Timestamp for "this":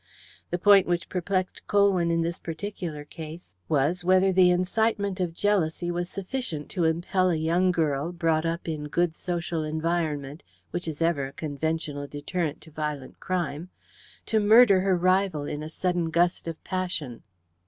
2.23-2.39